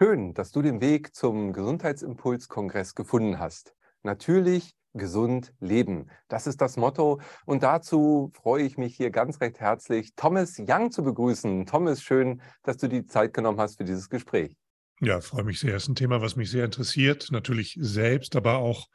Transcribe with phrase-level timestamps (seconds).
[0.00, 3.74] Schön, dass du den Weg zum Gesundheitsimpuls-Kongress gefunden hast.
[4.04, 6.08] Natürlich gesund leben.
[6.28, 7.20] Das ist das Motto.
[7.46, 11.66] Und dazu freue ich mich hier ganz recht herzlich, Thomas Young zu begrüßen.
[11.66, 14.54] Thomas, schön, dass du die Zeit genommen hast für dieses Gespräch.
[15.00, 15.74] Ja, freue mich sehr.
[15.74, 17.32] Es ist ein Thema, was mich sehr interessiert.
[17.32, 18.86] Natürlich selbst, aber auch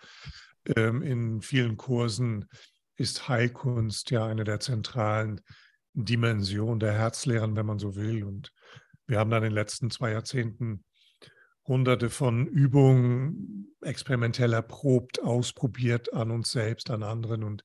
[0.78, 2.46] ähm, in vielen Kursen
[2.96, 5.42] ist Heilkunst ja eine der zentralen
[5.92, 8.24] Dimensionen der Herzlehren, wenn man so will.
[8.24, 8.54] Und
[9.06, 10.86] wir haben dann in den letzten zwei Jahrzehnten
[11.66, 17.44] hunderte von Übungen experimentell erprobt, ausprobiert an uns selbst, an anderen.
[17.44, 17.64] Und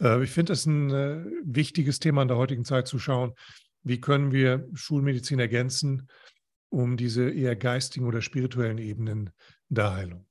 [0.00, 3.32] äh, ich finde es ein äh, wichtiges Thema in der heutigen Zeit zu schauen,
[3.82, 6.08] wie können wir Schulmedizin ergänzen,
[6.70, 9.30] um diese eher geistigen oder spirituellen Ebenen
[9.68, 10.26] der Heilung.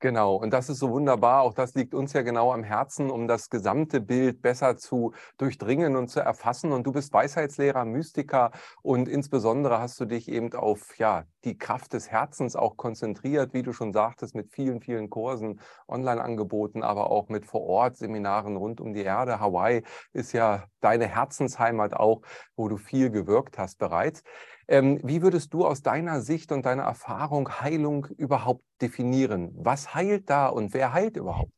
[0.00, 1.42] Genau, und das ist so wunderbar.
[1.42, 5.96] Auch das liegt uns ja genau am Herzen, um das gesamte Bild besser zu durchdringen
[5.96, 6.70] und zu erfassen.
[6.70, 8.52] Und du bist Weisheitslehrer, Mystiker
[8.82, 13.62] und insbesondere hast du dich eben auf ja, die Kraft des Herzens auch konzentriert, wie
[13.64, 19.02] du schon sagtest, mit vielen, vielen Kursen, Online-Angeboten, aber auch mit Vor-Ort-Seminaren rund um die
[19.02, 19.40] Erde.
[19.40, 19.82] Hawaii
[20.12, 22.22] ist ja deine Herzensheimat auch,
[22.54, 24.22] wo du viel gewirkt hast bereits.
[24.68, 29.50] Ähm, wie würdest du aus deiner Sicht und deiner Erfahrung Heilung überhaupt definieren?
[29.54, 31.52] Was heilt da und wer heilt überhaupt?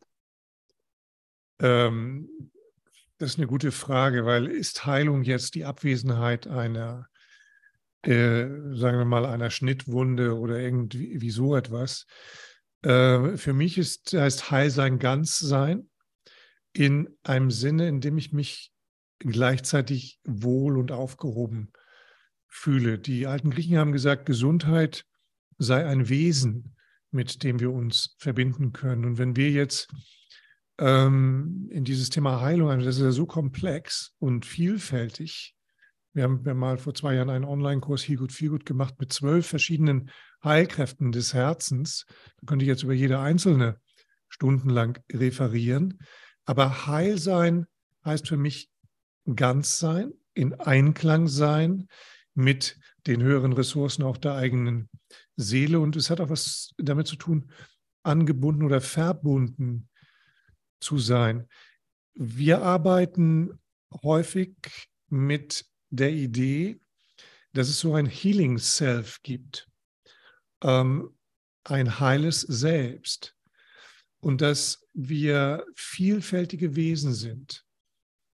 [1.60, 2.52] Ähm,
[3.18, 7.08] das ist eine gute Frage, weil ist Heilung jetzt die Abwesenheit einer,
[8.02, 12.06] äh, sagen wir mal, einer Schnittwunde oder irgendwie so etwas?
[12.82, 15.90] Äh, für mich ist, heißt Heilsein ganz sein
[16.72, 18.72] in einem Sinne, in dem ich mich
[19.18, 21.72] gleichzeitig wohl und aufgehoben
[22.50, 22.98] fühle.
[22.98, 25.06] Die alten Griechen haben gesagt, Gesundheit
[25.56, 26.76] sei ein Wesen,
[27.10, 29.04] mit dem wir uns verbinden können.
[29.04, 29.88] Und wenn wir jetzt
[30.78, 35.54] ähm, in dieses Thema Heilung, das ist ja so komplex und vielfältig.
[36.12, 39.12] Wir haben ja mal vor zwei Jahren einen Online-Kurs He Good, Feel Good gemacht mit
[39.12, 40.10] zwölf verschiedenen
[40.42, 42.04] Heilkräften des Herzens.
[42.40, 43.80] Da könnte ich jetzt über jede einzelne
[44.28, 46.00] stundenlang referieren.
[46.44, 47.66] Aber Heil sein
[48.04, 48.70] heißt für mich
[49.36, 51.86] ganz sein, in Einklang sein,
[52.34, 54.88] mit den höheren Ressourcen auch der eigenen
[55.36, 55.80] Seele.
[55.80, 57.50] Und es hat auch was damit zu tun,
[58.02, 59.88] angebunden oder verbunden
[60.80, 61.48] zu sein.
[62.14, 63.58] Wir arbeiten
[64.02, 64.56] häufig
[65.08, 66.80] mit der Idee,
[67.52, 69.68] dass es so ein Healing Self gibt,
[70.62, 71.16] ähm,
[71.64, 73.36] ein heiles Selbst
[74.20, 77.64] und dass wir vielfältige Wesen sind.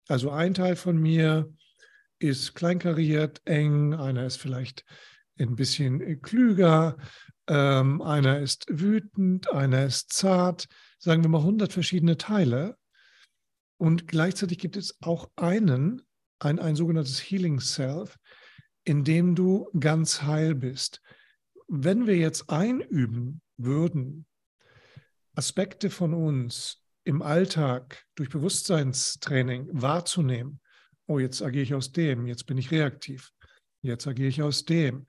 [0.09, 1.53] Also ein Teil von mir
[2.21, 4.85] ist kleinkariert, eng, einer ist vielleicht
[5.39, 6.97] ein bisschen klüger,
[7.49, 12.77] ähm, einer ist wütend, einer ist zart, sagen wir mal 100 verschiedene Teile.
[13.79, 16.03] Und gleichzeitig gibt es auch einen,
[16.39, 18.19] ein, ein sogenanntes Healing Self,
[18.85, 21.01] in dem du ganz heil bist.
[21.67, 24.27] Wenn wir jetzt einüben würden,
[25.35, 30.61] Aspekte von uns im Alltag durch Bewusstseinstraining wahrzunehmen,
[31.11, 33.33] oh, jetzt agiere ich aus dem, jetzt bin ich reaktiv,
[33.83, 35.07] jetzt agiere ich aus dem,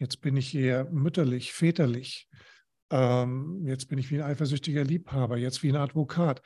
[0.00, 2.28] jetzt bin ich eher mütterlich, väterlich,
[2.90, 6.42] ähm, jetzt bin ich wie ein eifersüchtiger Liebhaber, jetzt wie ein Advokat.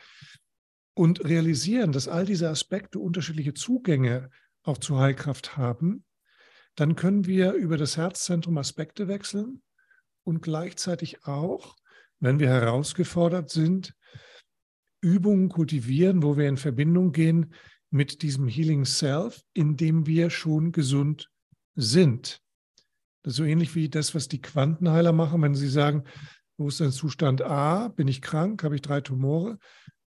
[0.94, 4.28] Und realisieren, dass all diese Aspekte unterschiedliche Zugänge
[4.62, 6.04] auch zur Heilkraft haben,
[6.74, 9.62] dann können wir über das Herzzentrum Aspekte wechseln
[10.24, 11.76] und gleichzeitig auch,
[12.20, 13.94] wenn wir herausgefordert sind,
[15.00, 17.54] Übungen kultivieren, wo wir in Verbindung gehen
[17.90, 21.30] mit diesem Healing Self, in dem wir schon gesund
[21.74, 22.42] sind.
[23.22, 26.04] Das ist so ähnlich wie das, was die Quantenheiler machen, wenn sie sagen,
[26.56, 29.58] Bewusstseinszustand A, bin ich krank, habe ich drei Tumore,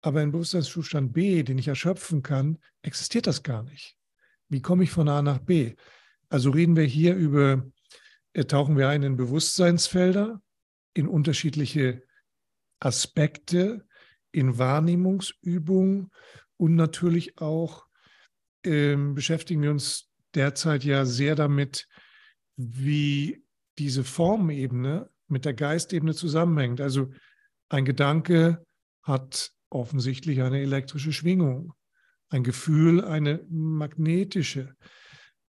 [0.03, 3.97] aber in Bewusstseinszustand B, den ich erschöpfen kann, existiert das gar nicht.
[4.49, 5.75] Wie komme ich von A nach B?
[6.29, 7.65] Also reden wir hier über,
[8.33, 10.43] äh, tauchen wir ein in Bewusstseinsfelder,
[10.95, 12.03] in unterschiedliche
[12.81, 13.87] Aspekte,
[14.33, 16.11] in Wahrnehmungsübungen
[16.57, 17.87] und natürlich auch
[18.65, 21.89] ähm, beschäftigen wir uns derzeit ja sehr damit,
[22.57, 23.45] wie
[23.79, 26.81] diese Formebene mit der Geistebene zusammenhängt.
[26.81, 27.11] Also
[27.69, 28.65] ein Gedanke
[29.03, 31.73] hat offensichtlich eine elektrische Schwingung,
[32.29, 34.77] ein Gefühl eine magnetische.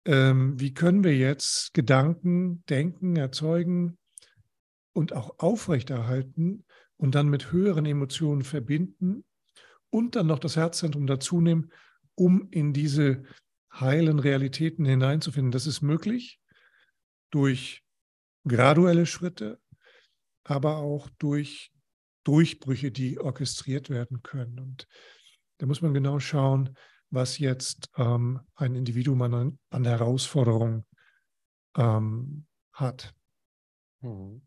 [0.05, 3.97] Ähm, wie können wir jetzt Gedanken, Denken erzeugen
[4.93, 6.65] und auch aufrechterhalten
[6.97, 9.23] und dann mit höheren Emotionen verbinden
[9.93, 11.71] und dann noch das Herzzentrum dazu nehmen,
[12.15, 13.23] um in diese
[13.71, 15.51] heilen Realitäten hineinzufinden.
[15.51, 16.41] Das ist möglich
[17.29, 17.83] durch
[18.47, 19.61] graduelle Schritte,
[20.43, 21.71] aber auch durch
[22.23, 24.59] Durchbrüche, die orchestriert werden können.
[24.59, 24.87] Und
[25.59, 26.75] da muss man genau schauen,
[27.11, 30.85] was jetzt ähm, ein Individuum an, an Herausforderungen
[31.77, 33.13] ähm, hat.
[34.01, 34.41] Mhm.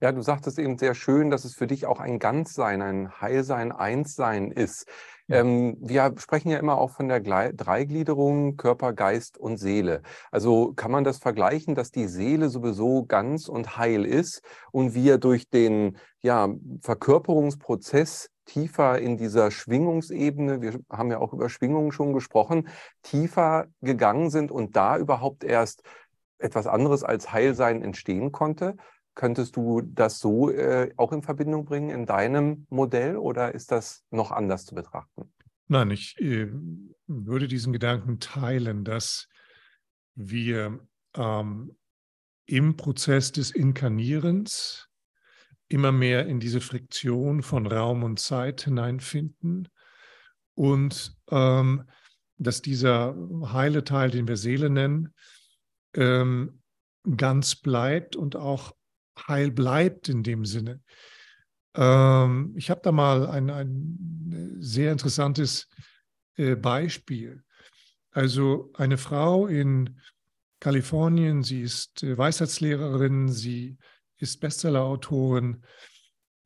[0.00, 3.72] Ja, du sagtest eben sehr schön, dass es für dich auch ein Ganzsein, ein Heilsein,
[3.72, 4.86] Einssein ist.
[5.28, 10.02] Ähm, wir sprechen ja immer auch von der Dreigliederung Körper, Geist und Seele.
[10.30, 15.16] Also kann man das vergleichen, dass die Seele sowieso ganz und heil ist und wir
[15.18, 16.48] durch den ja,
[16.82, 22.68] Verkörperungsprozess tiefer in dieser Schwingungsebene, wir haben ja auch über Schwingungen schon gesprochen,
[23.02, 25.82] tiefer gegangen sind und da überhaupt erst
[26.38, 28.76] etwas anderes als Heilsein entstehen konnte.
[29.14, 34.04] Könntest du das so äh, auch in Verbindung bringen in deinem Modell oder ist das
[34.10, 35.32] noch anders zu betrachten?
[35.68, 36.50] Nein, ich äh,
[37.06, 39.28] würde diesen Gedanken teilen, dass
[40.14, 40.80] wir
[41.16, 41.76] ähm,
[42.46, 44.88] im Prozess des Inkarnierens
[45.68, 49.68] immer mehr in diese Friktion von Raum und Zeit hineinfinden
[50.54, 51.84] und ähm,
[52.36, 53.16] dass dieser
[53.52, 55.14] heile Teil, den wir Seele nennen,
[55.94, 56.60] ähm,
[57.16, 58.74] ganz bleibt und auch
[59.28, 60.80] heil bleibt in dem Sinne.
[61.74, 65.68] Ähm, ich habe da mal ein, ein sehr interessantes
[66.36, 67.42] äh, Beispiel.
[68.10, 70.00] Also eine Frau in
[70.60, 73.76] Kalifornien, sie ist äh, Weisheitslehrerin, sie
[74.18, 75.64] ist Bestsellerautorin,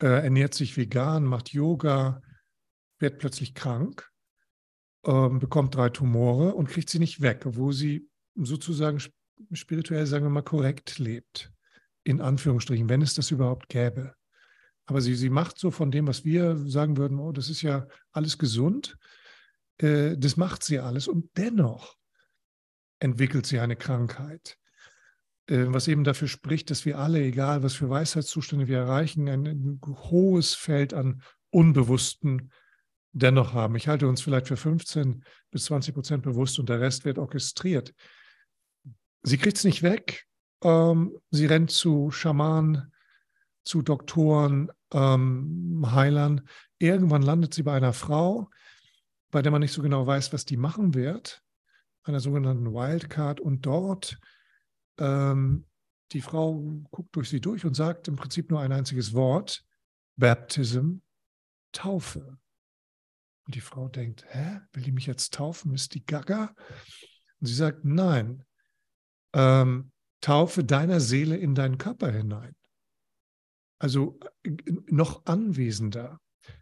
[0.00, 2.22] äh, ernährt sich vegan, macht Yoga,
[2.98, 4.10] wird plötzlich krank,
[5.04, 8.98] ähm, bekommt drei Tumore und kriegt sie nicht weg, obwohl sie sozusagen
[9.52, 11.52] spirituell, sagen wir mal, korrekt lebt
[12.04, 14.14] in Anführungsstrichen, wenn es das überhaupt gäbe.
[14.86, 17.86] Aber sie, sie macht so von dem, was wir sagen würden, oh, das ist ja
[18.12, 18.96] alles gesund,
[19.78, 21.96] äh, das macht sie alles und dennoch
[22.98, 24.56] entwickelt sie eine Krankheit,
[25.46, 29.46] äh, was eben dafür spricht, dass wir alle, egal was für Weisheitszustände wir erreichen, ein,
[29.46, 32.50] ein hohes Feld an Unbewussten
[33.12, 33.76] dennoch haben.
[33.76, 37.94] Ich halte uns vielleicht für 15 bis 20 Prozent bewusst und der Rest wird orchestriert.
[39.22, 40.27] Sie kriegt es nicht weg,
[40.62, 42.92] ähm, sie rennt zu Schamanen,
[43.64, 46.48] zu Doktoren, ähm, Heilern.
[46.78, 48.50] Irgendwann landet sie bei einer Frau,
[49.30, 51.42] bei der man nicht so genau weiß, was die machen wird,
[52.04, 53.40] einer sogenannten Wildcard.
[53.40, 54.18] Und dort,
[54.98, 55.66] ähm,
[56.12, 56.54] die Frau
[56.90, 59.64] guckt durch sie durch und sagt im Prinzip nur ein einziges Wort,
[60.16, 60.96] Baptism,
[61.72, 62.38] Taufe.
[63.46, 65.74] Und die Frau denkt, hä, will die mich jetzt taufen?
[65.74, 66.54] Ist die Gaga?
[67.40, 68.44] Und sie sagt, nein,
[69.34, 72.54] ähm, Taufe deiner Seele in deinen Körper hinein.
[73.78, 74.50] Also äh,
[74.86, 76.20] noch anwesender,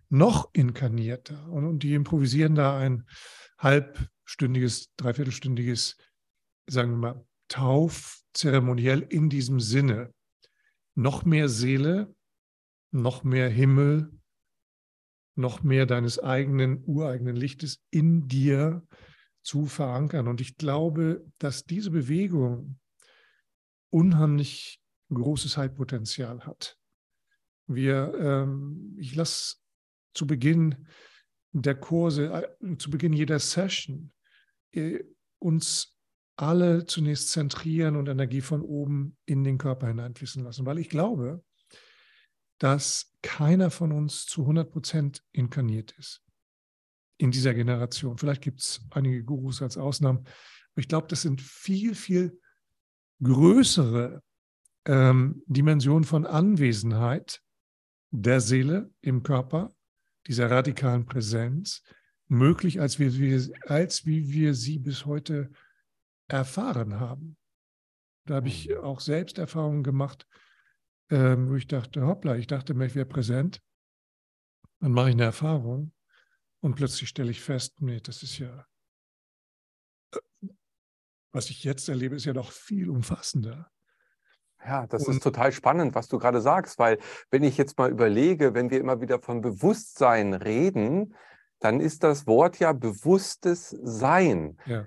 [0.09, 1.49] noch inkarnierter.
[1.49, 3.07] Und, und die improvisieren da ein
[3.59, 5.97] halbstündiges, dreiviertelstündiges,
[6.69, 10.13] sagen wir mal, Taufzeremoniell in diesem Sinne.
[10.95, 12.15] Noch mehr Seele,
[12.91, 14.11] noch mehr Himmel,
[15.37, 18.87] noch mehr deines eigenen, ureigenen Lichtes in dir
[19.43, 20.27] zu verankern.
[20.27, 22.79] Und ich glaube, dass diese Bewegung
[23.97, 24.79] unheimlich
[25.11, 26.77] großes Heilpotenzial hat.
[27.67, 29.57] Wir, ähm, ich lasse
[30.13, 30.87] zu Beginn
[31.53, 34.13] der Kurse, äh, zu Beginn jeder Session
[34.73, 35.03] äh,
[35.39, 35.97] uns
[36.37, 41.43] alle zunächst zentrieren und Energie von oben in den Körper hineinfließen lassen, weil ich glaube,
[42.59, 46.23] dass keiner von uns zu 100 Prozent inkarniert ist
[47.17, 48.19] in dieser Generation.
[48.19, 52.39] Vielleicht gibt es einige Gurus als Ausnahmen, aber ich glaube, das sind viel, viel
[53.23, 54.23] größere
[54.85, 57.43] ähm, Dimension von Anwesenheit
[58.11, 59.75] der Seele im Körper,
[60.27, 61.83] dieser radikalen Präsenz,
[62.29, 65.51] möglich, als wir, als wie wir sie bis heute
[66.29, 67.37] erfahren haben.
[68.27, 68.79] Da habe ich mhm.
[68.79, 70.27] auch selbst Erfahrungen gemacht,
[71.11, 73.61] ähm, wo ich dachte, hoppla, ich dachte ich wäre präsent.
[74.81, 75.93] Dann mache ich eine Erfahrung
[76.61, 78.67] und plötzlich stelle ich fest, nee, das ist ja
[81.37, 83.71] was ich jetzt erlebe, ist ja noch viel umfassender.
[84.65, 86.99] Ja, das ist total spannend, was du gerade sagst, weil
[87.31, 91.15] wenn ich jetzt mal überlege, wenn wir immer wieder von Bewusstsein reden,
[91.61, 94.59] dann ist das Wort ja bewusstes Sein.
[94.67, 94.87] Ja.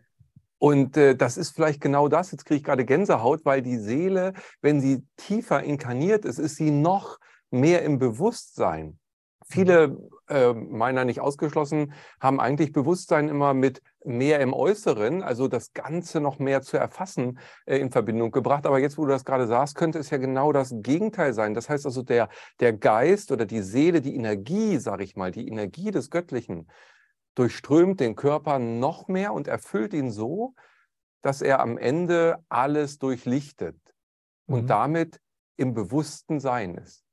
[0.58, 4.34] Und äh, das ist vielleicht genau das, jetzt kriege ich gerade Gänsehaut, weil die Seele,
[4.62, 9.00] wenn sie tiefer inkarniert ist, ist sie noch mehr im Bewusstsein.
[9.51, 15.74] Viele, äh, meiner nicht ausgeschlossen, haben eigentlich Bewusstsein immer mit mehr im Äußeren, also das
[15.74, 18.68] Ganze noch mehr zu erfassen, äh, in Verbindung gebracht.
[18.68, 21.56] Aber jetzt, wo du das gerade sagst, könnte es ja genau das Gegenteil sein.
[21.56, 22.29] Das heißt also, der,
[22.60, 26.70] der Geist oder die Seele, die Energie, sage ich mal, die Energie des Göttlichen,
[27.34, 30.53] durchströmt den Körper noch mehr und erfüllt ihn so,
[31.24, 33.77] dass er am Ende alles durchlichtet
[34.46, 34.53] mhm.
[34.53, 35.20] und damit
[35.58, 37.03] im bewussten Sein ist.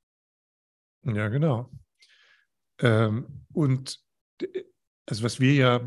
[1.03, 1.69] Ja, genau.
[2.79, 3.99] Ähm, und
[5.05, 5.81] also was wir ja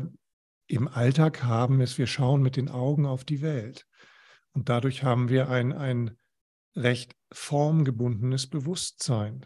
[0.67, 3.85] im Alltag haben, ist, wir schauen mit den Augen auf die Welt.
[4.53, 6.17] Und dadurch haben wir ein, ein
[6.75, 9.45] recht formgebundenes Bewusstsein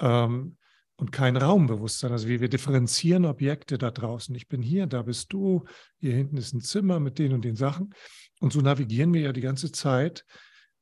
[0.00, 0.56] ähm,
[0.96, 2.12] und kein Raumbewusstsein.
[2.12, 4.34] Also wir, wir differenzieren Objekte da draußen.
[4.34, 5.64] Ich bin hier, da bist du,
[5.98, 7.94] hier hinten ist ein Zimmer mit den und den Sachen.
[8.40, 10.24] Und so navigieren wir ja die ganze Zeit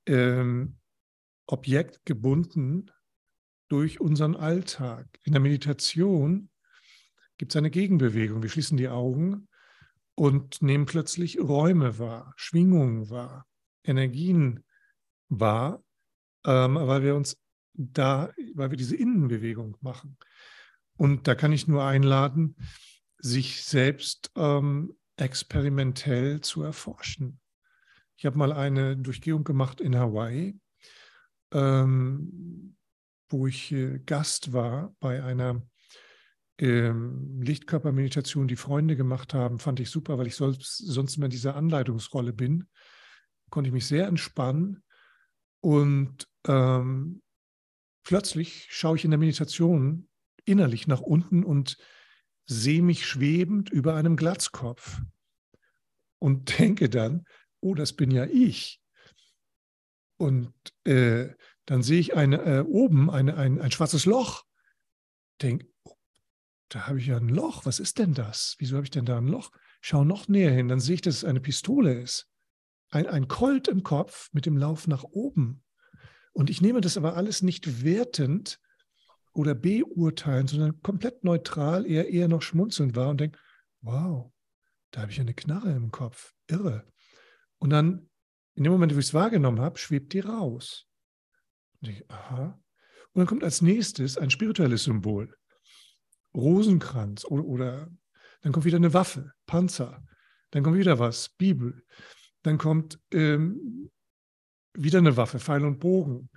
[0.06, 0.78] ähm,
[1.46, 2.90] objektgebunden
[3.68, 5.06] durch unseren Alltag.
[5.24, 6.50] In der Meditation
[7.38, 8.42] gibt es eine Gegenbewegung.
[8.42, 9.48] Wir schließen die Augen
[10.14, 13.46] und nehmen plötzlich Räume wahr, Schwingungen wahr,
[13.84, 14.64] Energien
[15.28, 15.82] wahr,
[16.44, 17.36] ähm, weil wir uns
[17.74, 20.16] da, weil wir diese Innenbewegung machen.
[20.96, 22.56] Und da kann ich nur einladen,
[23.18, 27.40] sich selbst ähm, experimentell zu erforschen.
[28.16, 30.58] Ich habe mal eine Durchgehung gemacht in Hawaii,
[31.52, 32.75] ähm,
[33.28, 35.62] wo ich äh, Gast war bei einer
[36.58, 41.30] ähm, Lichtkörpermeditation, die Freunde gemacht haben, fand ich super, weil ich sonst, sonst immer in
[41.30, 42.68] dieser Anleitungsrolle bin.
[43.50, 44.82] Konnte ich mich sehr entspannen
[45.60, 47.22] und ähm,
[48.02, 50.08] plötzlich schaue ich in der Meditation
[50.44, 51.76] innerlich nach unten und
[52.46, 55.00] sehe mich schwebend über einem Glatzkopf
[56.18, 57.24] und denke dann,
[57.60, 58.80] oh, das bin ja ich.
[60.18, 60.54] Und
[60.84, 61.34] äh,
[61.66, 64.44] dann sehe ich eine, äh, oben eine, ein, ein schwarzes Loch.
[65.42, 65.66] Denke,
[66.68, 67.66] da habe ich ja ein Loch.
[67.66, 68.56] Was ist denn das?
[68.58, 69.50] Wieso habe ich denn da ein Loch?
[69.80, 72.28] Schau noch näher hin, dann sehe ich, dass es eine Pistole ist.
[72.90, 75.62] Ein, ein Colt im Kopf mit dem Lauf nach oben.
[76.32, 78.60] Und ich nehme das aber alles nicht wertend
[79.32, 83.38] oder beurteilend, sondern komplett neutral, eher, eher noch schmunzelnd war und denke,
[83.80, 84.32] wow,
[84.90, 86.34] da habe ich eine Knarre im Kopf.
[86.48, 86.86] Irre.
[87.58, 88.08] Und dann,
[88.54, 90.85] in dem Moment, wo ich es wahrgenommen habe, schwebt die raus.
[91.80, 92.58] Und ich, aha.
[93.12, 95.34] Und dann kommt als nächstes ein spirituelles Symbol.
[96.34, 97.90] Rosenkranz oder, oder
[98.42, 100.04] dann kommt wieder eine Waffe, Panzer,
[100.50, 101.84] dann kommt wieder was, Bibel,
[102.42, 103.90] dann kommt ähm,
[104.74, 106.30] wieder eine Waffe, Pfeil und Bogen,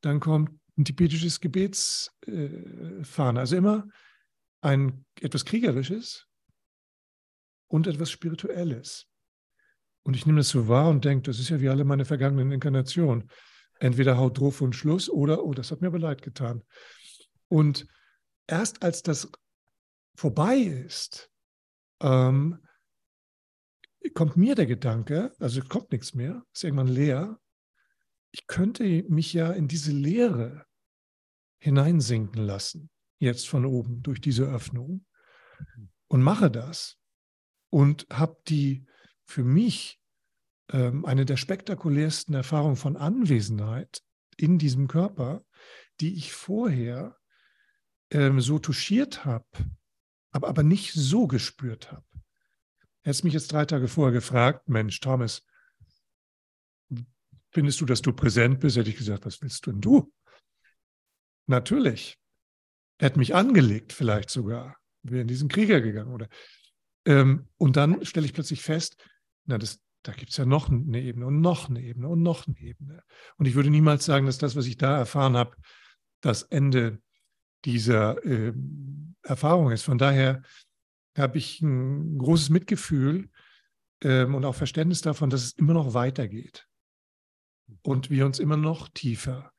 [0.00, 3.86] dann kommt ein tibetisches Gebetsfahne, äh, also immer
[4.62, 6.26] ein etwas Kriegerisches
[7.68, 9.06] und etwas Spirituelles.
[10.04, 12.50] Und ich nehme das so wahr und denke, das ist ja wie alle meine vergangenen
[12.50, 13.30] Inkarnationen.
[13.82, 16.62] Entweder haut drauf und Schluss oder, oh, das hat mir aber leid getan.
[17.48, 17.88] Und
[18.46, 19.28] erst als das
[20.14, 21.32] vorbei ist,
[22.00, 22.64] ähm,
[24.14, 27.40] kommt mir der Gedanke, also kommt nichts mehr, ist irgendwann leer.
[28.30, 30.64] Ich könnte mich ja in diese Leere
[31.58, 35.04] hineinsinken lassen, jetzt von oben durch diese Öffnung
[36.06, 36.98] und mache das
[37.68, 38.86] und habe die
[39.24, 40.00] für mich
[40.72, 44.02] eine der spektakulärsten Erfahrungen von Anwesenheit
[44.36, 45.44] in diesem Körper,
[46.00, 47.18] die ich vorher
[48.10, 49.46] ähm, so touchiert habe,
[50.30, 52.06] aber, aber nicht so gespürt habe.
[53.02, 55.44] Hättest mich jetzt drei Tage vorher gefragt, Mensch, Thomas,
[57.50, 58.76] findest du, dass du präsent bist?
[58.76, 60.12] Hätte ich gesagt, was willst du denn du?
[61.46, 62.18] Natürlich.
[62.98, 64.76] Er hat mich angelegt, vielleicht sogar.
[65.02, 66.12] Wäre in diesen Krieger gegangen.
[66.12, 66.28] Oder,
[67.04, 68.96] ähm, und dann stelle ich plötzlich fest,
[69.44, 72.46] na, das, da gibt es ja noch eine Ebene und noch eine Ebene und noch
[72.46, 73.02] eine Ebene.
[73.36, 75.56] Und ich würde niemals sagen, dass das, was ich da erfahren habe,
[76.20, 77.00] das Ende
[77.64, 78.52] dieser äh,
[79.22, 79.82] Erfahrung ist.
[79.82, 80.42] Von daher
[81.16, 83.30] habe ich ein großes Mitgefühl
[84.02, 86.66] ähm, und auch Verständnis davon, dass es immer noch weitergeht
[87.82, 89.52] und wir uns immer noch tiefer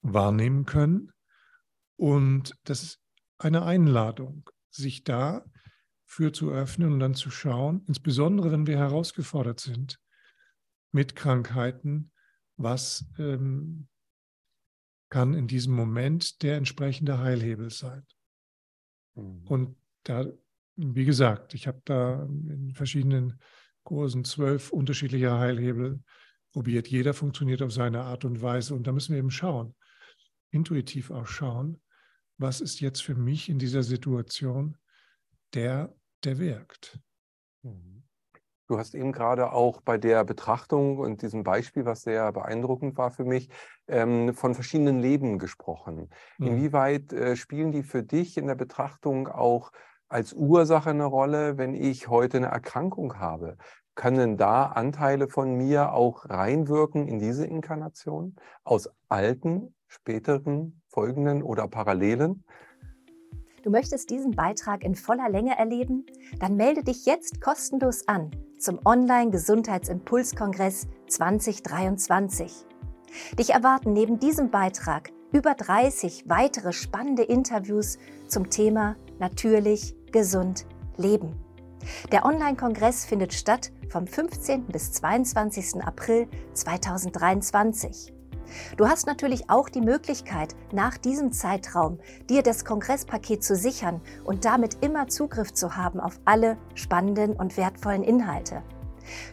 [0.00, 1.12] wahrnehmen können.
[1.96, 3.00] Und das ist
[3.38, 5.44] eine Einladung, sich da
[6.06, 10.00] für zu öffnen und dann zu schauen, insbesondere wenn wir herausgefordert sind
[10.92, 12.12] mit Krankheiten,
[12.56, 13.88] was ähm,
[15.10, 18.06] kann in diesem Moment der entsprechende Heilhebel sein.
[19.14, 19.46] Mhm.
[19.46, 20.26] Und da,
[20.76, 23.40] wie gesagt, ich habe da in verschiedenen
[23.82, 26.02] Kursen zwölf unterschiedliche Heilhebel
[26.52, 26.88] probiert.
[26.88, 28.74] Jeder funktioniert auf seine Art und Weise.
[28.74, 29.74] Und da müssen wir eben schauen,
[30.50, 31.80] intuitiv auch schauen,
[32.38, 34.76] was ist jetzt für mich in dieser Situation
[35.54, 37.00] der, der wirkt.
[37.62, 37.96] Mhm.
[38.68, 43.12] Du hast eben gerade auch bei der Betrachtung und diesem Beispiel, was sehr beeindruckend war
[43.12, 43.48] für mich,
[43.86, 46.10] ähm, von verschiedenen Leben gesprochen.
[46.38, 46.46] Mhm.
[46.46, 49.70] Inwieweit äh, spielen die für dich in der Betrachtung auch
[50.08, 53.56] als Ursache eine Rolle, wenn ich heute eine Erkrankung habe?
[53.94, 61.68] Können da Anteile von mir auch reinwirken in diese Inkarnation aus alten, späteren, folgenden oder
[61.68, 62.44] parallelen?
[63.66, 66.06] Du möchtest diesen Beitrag in voller Länge erleben?
[66.38, 68.30] Dann melde dich jetzt kostenlos an
[68.60, 72.64] zum Online-Gesundheitsimpulskongress 2023.
[73.36, 80.64] Dich erwarten neben diesem Beitrag über 30 weitere spannende Interviews zum Thema Natürlich, gesund,
[80.96, 81.34] leben.
[82.12, 84.66] Der Online-Kongress findet statt vom 15.
[84.66, 85.82] bis 22.
[85.82, 88.15] April 2023.
[88.76, 91.98] Du hast natürlich auch die Möglichkeit, nach diesem Zeitraum
[92.28, 97.56] dir das Kongresspaket zu sichern und damit immer Zugriff zu haben auf alle spannenden und
[97.56, 98.62] wertvollen Inhalte.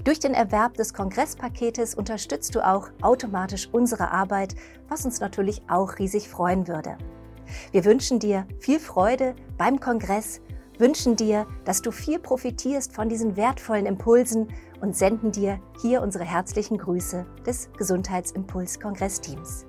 [0.04, 4.56] Durch den Erwerb des Kongresspaketes unterstützt du auch automatisch unsere Arbeit,
[4.88, 6.98] was uns natürlich auch riesig freuen würde.
[7.72, 10.42] Wir wünschen dir viel Freude beim Kongress,
[10.80, 14.48] wünschen dir, dass du viel profitierst von diesen wertvollen Impulsen
[14.84, 19.66] und senden dir hier unsere herzlichen Grüße des Gesundheitsimpuls-Kongressteams.